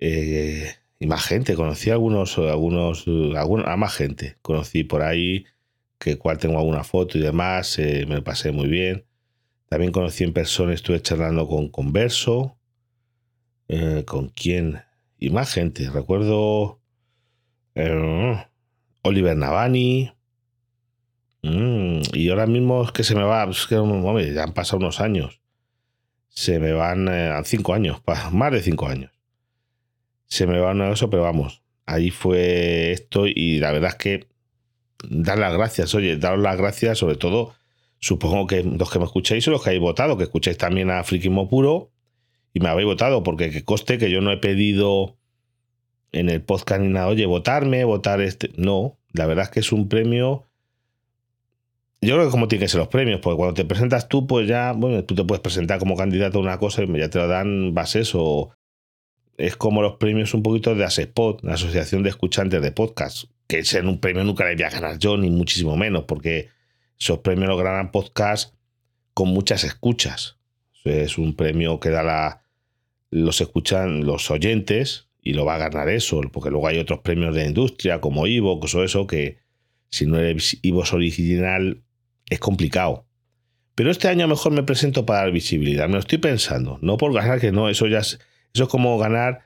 Eh, 0.00 0.74
y 1.02 1.06
más 1.06 1.24
gente, 1.24 1.54
conocí 1.54 1.88
a 1.88 1.94
algunos, 1.94 2.36
algunos, 2.36 3.06
algunos, 3.34 3.66
a 3.66 3.76
más 3.78 3.94
gente. 3.94 4.36
Conocí 4.42 4.84
por 4.84 5.00
ahí, 5.00 5.46
que 5.98 6.18
cual 6.18 6.36
tengo 6.36 6.58
alguna 6.58 6.84
foto 6.84 7.16
y 7.16 7.22
demás, 7.22 7.78
eh, 7.78 8.04
me 8.06 8.20
pasé 8.20 8.52
muy 8.52 8.68
bien. 8.68 9.06
También 9.70 9.92
conocí 9.92 10.24
en 10.24 10.34
persona, 10.34 10.74
estuve 10.74 11.00
charlando 11.00 11.48
con 11.48 11.70
Converso. 11.70 12.58
Eh, 13.68 14.04
¿Con 14.06 14.28
quién? 14.28 14.82
Y 15.18 15.30
más 15.30 15.54
gente. 15.54 15.88
Recuerdo 15.88 16.80
eh, 17.74 18.44
Oliver 19.00 19.36
Navani. 19.36 20.12
Mm, 21.42 22.02
y 22.12 22.28
ahora 22.28 22.46
mismo 22.46 22.82
es 22.82 22.92
que 22.92 23.04
se 23.04 23.14
me 23.14 23.22
va, 23.22 23.44
es 23.44 23.66
que 23.66 23.76
ya 24.34 24.42
han 24.44 24.52
pasado 24.52 24.78
unos 24.78 25.00
años. 25.00 25.40
Se 26.28 26.58
me 26.58 26.72
van 26.72 27.08
eh, 27.08 27.40
cinco 27.44 27.72
años, 27.72 28.02
más 28.32 28.52
de 28.52 28.60
cinco 28.60 28.86
años. 28.86 29.12
Se 30.30 30.46
me 30.46 30.58
va 30.58 30.70
uno 30.70 30.90
eso, 30.90 31.10
pero 31.10 31.24
vamos. 31.24 31.62
Ahí 31.84 32.10
fue 32.10 32.92
esto 32.92 33.26
y 33.26 33.58
la 33.58 33.72
verdad 33.72 33.90
es 33.90 33.96
que 33.96 34.26
dar 35.08 35.38
las 35.38 35.52
gracias, 35.52 35.94
oye, 35.94 36.16
daros 36.16 36.40
las 36.40 36.56
gracias, 36.56 36.98
sobre 36.98 37.16
todo, 37.16 37.54
supongo 37.98 38.46
que 38.46 38.62
los 38.62 38.90
que 38.90 38.98
me 38.98 39.04
escucháis 39.04 39.44
son 39.44 39.52
los 39.52 39.62
que 39.62 39.70
habéis 39.70 39.82
votado, 39.82 40.16
que 40.16 40.24
escucháis 40.24 40.56
también 40.56 40.90
a 40.90 41.02
Frikismo 41.04 41.48
Puro 41.48 41.90
y 42.52 42.60
me 42.60 42.68
habéis 42.68 42.86
votado, 42.86 43.22
porque 43.22 43.50
que 43.50 43.64
coste 43.64 43.98
que 43.98 44.10
yo 44.10 44.20
no 44.20 44.30
he 44.32 44.36
pedido 44.36 45.16
en 46.12 46.28
el 46.28 46.42
podcast 46.42 46.80
ni 46.80 46.88
nada, 46.88 47.08
oye, 47.08 47.26
votarme, 47.26 47.84
votar 47.84 48.20
este. 48.20 48.50
No, 48.56 48.98
La 49.12 49.26
verdad 49.26 49.44
es 49.44 49.50
que 49.50 49.60
es 49.60 49.72
un 49.72 49.88
premio. 49.88 50.46
Yo 52.00 52.14
creo 52.14 52.26
que 52.26 52.30
como 52.30 52.48
tienen 52.48 52.64
que 52.64 52.70
ser 52.70 52.78
los 52.78 52.88
premios, 52.88 53.20
porque 53.20 53.36
cuando 53.36 53.54
te 53.54 53.64
presentas 53.64 54.08
tú, 54.08 54.26
pues 54.26 54.48
ya, 54.48 54.72
bueno, 54.72 55.04
tú 55.04 55.14
te 55.14 55.24
puedes 55.24 55.42
presentar 55.42 55.78
como 55.78 55.96
candidato 55.96 56.38
a 56.38 56.42
una 56.42 56.58
cosa 56.58 56.82
y 56.82 56.98
ya 56.98 57.10
te 57.10 57.18
lo 57.18 57.28
dan 57.28 57.74
bases 57.74 58.12
o 58.14 58.50
es 59.40 59.56
como 59.56 59.80
los 59.80 59.96
premios 59.96 60.34
un 60.34 60.42
poquito 60.42 60.74
de 60.74 60.84
ASEPOD, 60.84 61.40
la 61.42 61.54
Asociación 61.54 62.02
de 62.02 62.10
Escuchantes 62.10 62.60
de 62.60 62.72
Podcast, 62.72 63.24
que 63.46 63.64
ser 63.64 63.86
un 63.86 63.98
premio 63.98 64.22
nunca 64.22 64.44
le 64.44 64.54
voy 64.54 64.64
a 64.64 64.70
ganar 64.70 64.98
yo, 64.98 65.16
ni 65.16 65.30
muchísimo 65.30 65.76
menos, 65.76 66.04
porque 66.04 66.48
esos 66.98 67.20
premios 67.20 67.48
los 67.48 67.62
ganan 67.62 67.90
podcast 67.90 68.54
con 69.14 69.28
muchas 69.28 69.64
escuchas. 69.64 70.36
Es 70.84 71.18
un 71.18 71.34
premio 71.34 71.80
que 71.80 71.90
da 71.90 72.42
los 73.10 73.40
escuchan 73.40 74.04
los 74.04 74.30
oyentes 74.30 75.08
y 75.22 75.32
lo 75.32 75.44
va 75.44 75.54
a 75.54 75.68
ganar 75.68 75.88
eso, 75.88 76.20
porque 76.32 76.50
luego 76.50 76.68
hay 76.68 76.78
otros 76.78 77.00
premios 77.00 77.34
de 77.34 77.46
industria 77.46 78.00
como 78.00 78.26
Evox 78.26 78.74
o 78.74 78.84
eso 78.84 79.06
que 79.06 79.38
si 79.88 80.06
no 80.06 80.18
eres 80.18 80.58
Evox 80.62 80.92
original 80.92 81.82
es 82.28 82.38
complicado. 82.38 83.06
Pero 83.74 83.90
este 83.90 84.08
año 84.08 84.28
mejor 84.28 84.52
me 84.52 84.62
presento 84.62 85.06
para 85.06 85.20
dar 85.20 85.32
visibilidad, 85.32 85.86
me 85.88 85.94
lo 85.94 86.00
estoy 86.00 86.18
pensando, 86.18 86.78
no 86.82 86.98
por 86.98 87.12
ganar 87.14 87.40
que 87.40 87.52
no, 87.52 87.68
eso 87.68 87.86
ya 87.86 88.00
es, 88.00 88.20
eso 88.54 88.64
es 88.64 88.68
como 88.68 88.98
ganar 88.98 89.42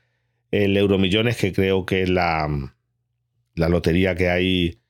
el 0.50 0.76
Euromillones 0.76 1.36
que 1.36 1.52
creo 1.52 1.84
que 1.84 2.02
es 2.02 2.08
la, 2.08 2.48
la 3.54 3.68
lotería 3.68 4.14
que 4.14 4.28
hay 4.28 4.80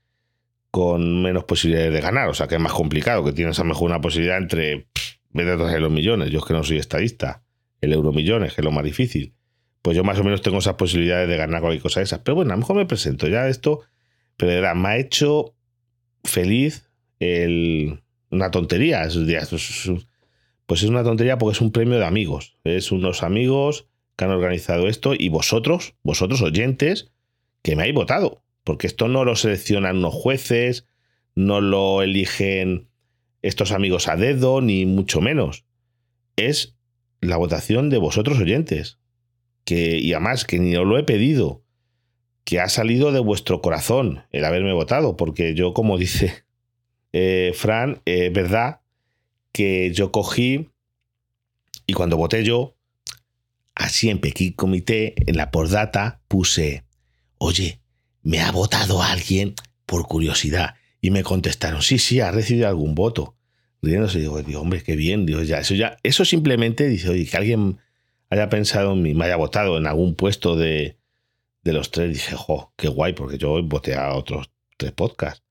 con 0.71 1.23
menos 1.23 1.45
posibilidades 1.45 1.93
de 1.93 2.01
ganar, 2.01 2.29
o 2.29 2.35
sea 2.35 2.49
que 2.49 2.57
es 2.57 2.61
más 2.61 2.73
complicado, 2.73 3.25
que 3.25 3.33
tienes 3.33 3.59
a 3.59 3.63
lo 3.63 3.69
mejor 3.69 3.91
una 3.91 4.01
posibilidad 4.01 4.39
entre 4.39 4.89
vete 5.31 5.57
de 5.57 5.81
los 5.81 5.91
millones, 5.91 6.31
yo 6.31 6.41
es 6.41 6.45
que 6.45 6.55
no 6.55 6.65
soy 6.65 6.79
estadista, 6.79 7.45
el 7.81 7.93
Euromillones, 7.93 8.55
que 8.55 8.61
es 8.61 8.65
lo 8.65 8.73
más 8.73 8.85
difícil 8.85 9.35
pues 9.85 9.99
yo 9.99 10.03
más 10.03 10.19
o 10.19 10.25
menos 10.25 10.41
tengo 10.41 10.57
esas 10.57 10.77
posibilidades 10.77 11.29
de 11.29 11.37
ganar 11.37 11.61
cualquier 11.61 11.83
cosa 11.83 12.01
de 12.01 12.05
esas. 12.05 12.21
Pero 12.21 12.37
bueno, 12.37 12.53
a 12.53 12.57
lo 12.57 12.61
mejor 12.61 12.75
me 12.75 12.87
presento 12.87 13.29
ya 13.29 13.49
esto, 13.49 13.83
pero 14.39 14.51
de 14.51 14.57
verdad, 14.63 14.75
me 14.75 14.89
ha 14.89 14.97
hecho 14.97 15.55
feliz 16.25 16.89
el, 17.21 18.03
una 18.31 18.51
tontería. 18.51 19.03
Pues 19.03 20.83
es 20.83 20.89
una 20.89 21.05
tontería 21.05 21.37
porque 21.37 21.53
es 21.53 21.61
un 21.61 21.71
premio 21.71 21.99
de 21.99 22.07
amigos. 22.07 22.57
Es 22.65 22.93
unos 22.93 23.23
amigos 23.23 23.87
que 24.17 24.25
han 24.25 24.31
organizado 24.31 24.89
esto 24.89 25.15
y 25.17 25.29
vosotros, 25.29 25.95
vosotros 26.03 26.43
oyentes, 26.43 27.13
que 27.63 27.77
me 27.77 27.83
habéis 27.83 27.95
votado. 27.95 28.45
Porque 28.63 28.87
esto 28.87 29.09
no 29.09 29.25
lo 29.25 29.37
seleccionan 29.37 29.99
unos 29.99 30.15
jueces, 30.15 30.87
no 31.35 31.61
lo 31.61 32.03
eligen 32.03 32.89
estos 33.43 33.73
amigos 33.73 34.09
a 34.09 34.17
dedo, 34.17 34.61
ni 34.61 34.87
mucho 34.87 35.21
menos. 35.21 35.65
Es 36.37 36.77
la 37.21 37.37
votación 37.37 37.91
de 37.91 37.99
vosotros 37.99 38.39
oyentes 38.39 38.99
que, 39.65 39.99
y 39.99 40.13
además 40.13 40.45
que 40.45 40.59
ni 40.59 40.77
os 40.77 40.87
lo 40.87 40.99
he 40.99 41.05
pedido, 41.05 41.63
que 42.45 42.61
ha 42.61 42.69
salido 42.69 43.13
de 43.13 43.21
vuestro 43.21 43.63
corazón 43.63 44.25
el 44.31 44.45
haberme 44.45 44.73
votado, 44.73 45.17
porque 45.17 45.55
yo, 45.55 45.75
como 45.75 45.99
dice 45.99 46.45
eh, 47.13 47.53
Fran, 47.55 48.03
es 48.05 48.33
verdad 48.33 48.81
que 49.53 49.93
yo 49.93 50.11
cogí 50.11 50.71
y 51.87 51.93
cuando 51.93 52.17
voté 52.17 52.45
yo, 52.45 52.77
así 53.75 54.11
en 54.11 54.19
Pekín 54.19 54.53
Comité, 54.53 55.15
en 55.27 55.37
la 55.37 55.51
postdata, 55.51 56.21
puse, 56.29 56.85
oye, 57.39 57.81
¿me 58.23 58.41
ha 58.41 58.51
votado 58.53 59.03
alguien 59.03 59.55
por 59.87 60.07
curiosidad? 60.07 60.75
Y 61.01 61.11
me 61.11 61.23
contestaron, 61.23 61.83
sí, 61.83 61.99
sí, 61.99 62.21
ha 62.21 62.31
recibido 62.31 62.69
algún 62.69 62.95
voto. 62.95 63.37
Riéndose, 63.83 64.19
digo, 64.19 64.41
hombre, 64.61 64.83
qué 64.83 64.97
bien, 64.97 65.27
digo, 65.27 65.43
ya, 65.43 65.59
eso 65.59 65.75
ya, 65.75 65.99
eso 66.03 66.25
simplemente 66.25 66.89
dice, 66.89 67.11
oye, 67.11 67.27
que 67.27 67.37
alguien 67.37 67.79
haya 68.31 68.49
pensado 68.49 68.93
en 68.93 69.03
mí, 69.03 69.15
me 69.15 69.27
haya 69.27 69.37
votado 69.37 69.77
en 69.77 69.87
algún 69.87 70.15
puesto 70.15 70.57
de, 70.57 70.97
de 71.63 71.73
los 71.73 71.91
tres, 71.91 72.13
dije, 72.13 72.35
jo, 72.37 72.73
qué 72.77 72.89
guay, 72.89 73.13
porque 73.13 73.39
yo 73.39 73.63
voté 73.63 73.95
a 73.95 74.15
otros 74.15 74.51
tres 74.77 74.93
podcasts. 74.93 75.43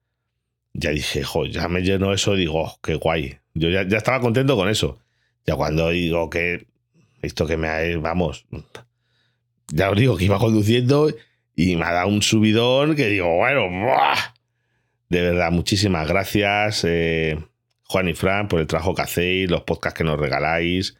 Ya 0.73 0.89
dije, 0.89 1.23
jo, 1.23 1.45
ya 1.45 1.67
me 1.67 1.81
lleno 1.81 2.13
eso, 2.13 2.35
digo, 2.35 2.63
oh, 2.63 2.79
qué 2.81 2.95
guay. 2.95 3.37
Yo 3.53 3.69
ya, 3.69 3.87
ya, 3.87 3.97
estaba 3.97 4.19
contento 4.19 4.55
con 4.55 4.69
eso. 4.69 4.99
Ya 5.45 5.55
cuando 5.55 5.89
digo 5.89 6.29
que 6.29 6.67
esto 7.23 7.47
que 7.47 7.57
me 7.57 7.67
ha, 7.67 7.81
vamos, 7.99 8.45
ya 9.71 9.89
os 9.89 9.97
digo 9.97 10.15
que 10.15 10.25
iba 10.25 10.37
conduciendo 10.37 11.09
y 11.55 11.75
me 11.75 11.85
ha 11.85 11.91
dado 11.91 12.09
un 12.09 12.21
subidón 12.21 12.95
que 12.95 13.07
digo, 13.07 13.35
bueno, 13.35 13.69
¡buah! 13.69 14.35
de 15.09 15.21
verdad, 15.21 15.51
muchísimas 15.51 16.07
gracias, 16.07 16.83
eh, 16.87 17.37
Juan 17.85 18.09
y 18.09 18.13
Fran, 18.13 18.47
por 18.47 18.59
el 18.59 18.67
trabajo 18.67 18.93
que 18.93 19.01
hacéis, 19.01 19.49
los 19.49 19.63
podcasts 19.63 19.97
que 19.97 20.03
nos 20.03 20.19
regaláis 20.19 20.97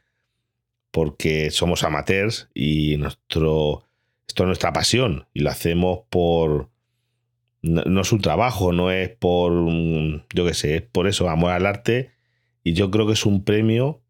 porque 0.94 1.50
somos 1.50 1.84
amateurs 1.84 2.50
y 2.54 2.98
nuestro, 2.98 3.84
esto 4.28 4.44
es 4.44 4.48
nuestra 4.48 4.72
pasión 4.74 5.26
y 5.34 5.40
lo 5.40 5.50
hacemos 5.50 6.02
por... 6.12 6.70
No, 7.64 8.02
es 8.02 8.12
un 8.12 8.22
trabajo, 8.22 8.74
no 8.74 8.92
es 8.92 9.10
por, 9.10 9.54
yo 10.34 10.46
qué 10.46 10.54
sé, 10.54 10.76
es 10.76 10.82
por 10.84 11.08
eso, 11.08 11.30
amor 11.30 11.52
al 11.52 11.66
arte. 11.66 12.12
Y 12.64 12.74
yo 12.74 12.92
creo 12.92 13.08
que 13.08 13.14
es 13.14 13.26
un 13.26 13.44
premio, 13.44 14.04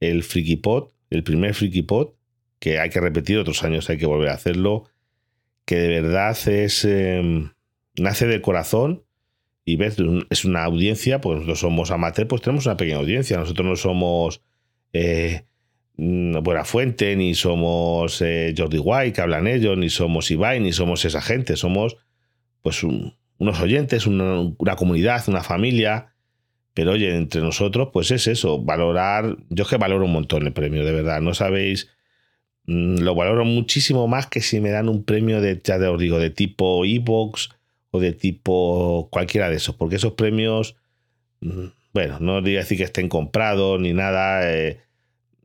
el 0.00 0.22
Frikipod, 0.22 0.90
el 1.12 1.22
primer 1.22 1.54
Frikipod, 1.54 2.10
que 2.58 2.78
hay 2.78 2.90
que 2.90 3.00
repetir, 3.00 3.38
otros 3.38 3.62
años 3.64 3.88
hay 3.90 3.98
que 3.98 4.06
volver 4.06 4.30
a 4.30 4.34
hacerlo, 4.34 4.84
que 5.64 5.76
de 5.76 5.88
verdad 5.88 6.36
es, 6.48 6.84
em, 6.84 7.50
nace 7.96 8.26
del 8.26 8.40
corazón 8.40 9.04
y 9.64 9.76
ves, 9.76 9.96
es 10.30 10.44
una 10.44 10.64
audiencia, 10.64 11.20
pues 11.20 11.36
nosotros 11.36 11.60
somos 11.60 11.90
amateurs, 11.90 12.28
pues 12.28 12.42
tenemos 12.42 12.66
una 12.66 12.76
pequeña 12.76 12.98
audiencia, 12.98 13.38
nosotros 13.38 13.66
no 13.66 13.76
somos... 13.76 14.42
Eh, 14.92 15.44
Mm, 15.96 16.42
buena 16.42 16.64
fuente, 16.64 17.14
ni 17.16 17.34
somos 17.34 18.22
eh, 18.22 18.54
Jordi 18.56 18.78
White, 18.78 19.12
que 19.12 19.20
hablan 19.20 19.46
ellos, 19.46 19.76
ni 19.76 19.90
somos 19.90 20.30
Ibai, 20.30 20.60
ni 20.60 20.72
somos 20.72 21.04
esa 21.04 21.20
gente. 21.20 21.56
Somos 21.56 21.96
pues 22.62 22.82
unos 22.82 23.60
oyentes, 23.60 24.06
una, 24.06 24.54
comunidad, 24.76 25.22
una 25.28 25.42
familia. 25.42 26.11
Pero 26.74 26.92
oye, 26.92 27.14
entre 27.14 27.40
nosotros, 27.40 27.88
pues 27.92 28.10
es 28.10 28.26
eso, 28.26 28.62
valorar. 28.62 29.36
Yo 29.50 29.64
es 29.64 29.70
que 29.70 29.76
valoro 29.76 30.06
un 30.06 30.12
montón 30.12 30.46
el 30.46 30.52
premio, 30.52 30.84
de 30.84 30.92
verdad. 30.92 31.20
No 31.20 31.34
sabéis, 31.34 31.90
mm, 32.66 32.98
lo 32.98 33.14
valoro 33.14 33.44
muchísimo 33.44 34.08
más 34.08 34.26
que 34.26 34.40
si 34.40 34.60
me 34.60 34.70
dan 34.70 34.88
un 34.88 35.04
premio 35.04 35.40
de, 35.40 35.60
ya 35.62 35.76
os 35.90 36.00
digo, 36.00 36.18
de 36.18 36.30
tipo 36.30 36.84
Evox 36.84 37.50
o 37.90 38.00
de 38.00 38.12
tipo 38.12 39.08
cualquiera 39.10 39.50
de 39.50 39.56
esos, 39.56 39.76
porque 39.76 39.96
esos 39.96 40.14
premios, 40.14 40.76
mm, 41.40 41.66
bueno, 41.92 42.18
no 42.20 42.40
diría 42.40 42.60
decir 42.60 42.78
que 42.78 42.84
estén 42.84 43.08
comprados 43.08 43.80
ni 43.80 43.92
nada. 43.92 44.50
Eh, 44.50 44.80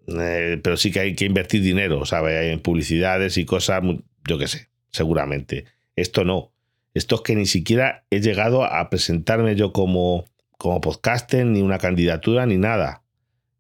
eh, 0.08 0.60
pero 0.64 0.78
sí 0.78 0.92
que 0.92 1.02
hay 1.02 1.16
que 1.16 1.26
invertir 1.26 1.62
dinero, 1.62 2.06
¿sabes? 2.06 2.54
En 2.54 2.60
publicidades 2.62 3.38
y 3.38 3.46
cosas, 3.46 3.84
yo 4.28 4.38
qué 4.38 4.48
sé, 4.48 4.70
seguramente. 4.92 5.66
Esto 5.98 6.24
no. 6.24 6.54
Esto 6.94 7.16
es 7.16 7.22
que 7.22 7.36
ni 7.36 7.46
siquiera 7.46 8.06
he 8.10 8.22
llegado 8.22 8.64
a 8.64 8.90
presentarme 8.90 9.56
yo 9.56 9.74
como, 9.74 10.26
como 10.58 10.82
podcaster, 10.82 11.46
ni 11.46 11.62
una 11.62 11.78
candidatura, 11.78 12.46
ni 12.46 12.58
nada. 12.58 13.04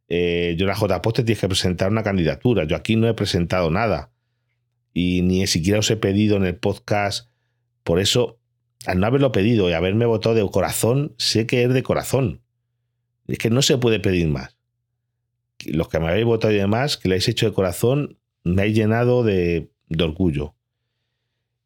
Eh, 0.09 0.55
yo 0.57 0.65
en 0.65 0.69
la 0.69 0.75
JPost 0.75 1.17
tienes 1.17 1.39
que 1.39 1.47
presentar 1.47 1.91
una 1.91 2.03
candidatura. 2.03 2.63
Yo 2.63 2.75
aquí 2.75 2.95
no 2.95 3.07
he 3.07 3.13
presentado 3.13 3.71
nada. 3.71 4.11
Y 4.93 5.21
ni 5.21 5.45
siquiera 5.47 5.79
os 5.79 5.91
he 5.91 5.97
pedido 5.97 6.37
en 6.37 6.45
el 6.45 6.55
podcast. 6.55 7.29
Por 7.83 7.99
eso, 7.99 8.39
al 8.85 8.99
no 8.99 9.07
haberlo 9.07 9.31
pedido 9.31 9.69
y 9.69 9.73
haberme 9.73 10.05
votado 10.05 10.35
de 10.35 10.49
corazón, 10.49 11.13
sé 11.17 11.45
que 11.45 11.63
es 11.63 11.73
de 11.73 11.83
corazón. 11.83 12.41
Es 13.27 13.37
que 13.37 13.49
no 13.49 13.61
se 13.61 13.77
puede 13.77 13.99
pedir 13.99 14.27
más 14.27 14.57
los 15.65 15.89
que 15.89 15.99
me 15.99 16.07
habéis 16.07 16.25
votado 16.25 16.53
y 16.53 16.57
demás, 16.57 16.97
que 16.97 17.09
lo 17.09 17.13
habéis 17.13 17.27
hecho 17.27 17.47
de 17.47 17.53
corazón, 17.53 18.19
me 18.43 18.61
habéis 18.61 18.77
llenado 18.77 19.23
de, 19.23 19.71
orgullo. 19.99 20.55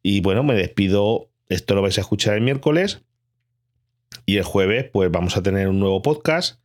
Y 0.02 0.20
bueno, 0.20 0.42
me 0.42 0.54
despido. 0.54 1.30
Esto 1.48 1.74
lo 1.74 1.82
vais 1.82 1.98
a 1.98 2.00
escuchar 2.00 2.34
el 2.34 2.42
miércoles. 2.42 3.02
Y 4.26 4.36
el 4.36 4.44
jueves, 4.44 4.86
pues 4.92 5.10
vamos 5.10 5.36
a 5.36 5.42
tener 5.42 5.68
un 5.68 5.80
nuevo 5.80 6.02
podcast. 6.02 6.60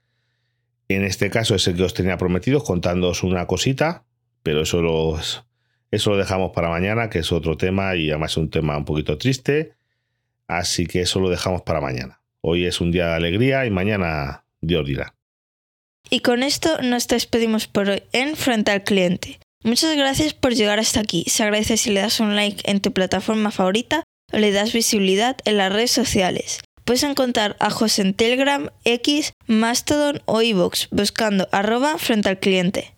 En 0.90 1.04
este 1.04 1.30
caso 1.30 1.56
es 1.56 1.68
el 1.68 1.76
que 1.76 1.84
os 1.84 1.94
tenía 1.94 2.18
prometido, 2.18 2.64
contándoos 2.64 3.24
una 3.24 3.48
cosita. 3.48 4.06
Pero 4.44 4.62
eso 4.62 4.82
lo, 4.82 5.20
eso 5.92 6.10
lo 6.12 6.18
dejamos 6.18 6.52
para 6.54 6.70
mañana, 6.70 7.10
que 7.10 7.20
es 7.20 7.32
otro 7.32 7.58
tema 7.58 7.96
y 7.96 8.10
además 8.10 8.32
es 8.32 8.38
un 8.38 8.50
tema 8.50 8.78
un 8.78 8.86
poquito 8.86 9.18
triste. 9.18 9.74
Así 10.48 10.86
que 10.86 11.02
eso 11.02 11.20
lo 11.20 11.30
dejamos 11.30 11.64
para 11.64 11.82
mañana. 11.82 12.22
Hoy 12.42 12.66
es 12.66 12.80
un 12.80 12.92
día 12.92 13.08
de 13.08 13.16
alegría 13.16 13.66
y 13.66 13.70
mañana 13.70 14.46
Dios 14.62 14.86
dirá. 14.86 15.16
Y 16.10 16.22
con 16.22 16.44
esto 16.44 16.82
nos 16.82 17.08
despedimos 17.08 17.68
por 17.68 17.90
hoy 17.90 18.04
en 18.14 18.36
Frente 18.36 18.72
al 18.72 18.84
Cliente. 18.84 19.40
Muchas 19.64 19.98
gracias 19.98 20.34
por 20.34 20.54
llegar 20.54 20.80
hasta 20.80 21.02
aquí. 21.02 21.26
Se 21.28 21.44
agradece 21.44 21.76
si 21.76 21.92
le 21.92 22.02
das 22.02 22.20
un 22.20 22.36
like 22.36 22.70
en 22.70 22.80
tu 22.80 22.94
plataforma 22.94 23.52
favorita 23.52 24.04
o 24.32 24.38
le 24.38 24.52
das 24.52 24.72
visibilidad 24.72 25.38
en 25.44 25.58
las 25.58 25.74
redes 25.74 25.92
sociales. 25.92 26.62
Puedes 26.88 27.04
encontrar 27.04 27.58
a 27.60 27.70
José 27.70 28.02
en 28.02 28.14
Telegram, 28.14 28.70
X, 28.86 29.34
Mastodon 29.46 30.22
o 30.24 30.42
iVoox 30.42 30.88
buscando 30.90 31.50
arroba 31.52 31.98
frente 31.98 32.30
al 32.30 32.40
cliente. 32.40 32.97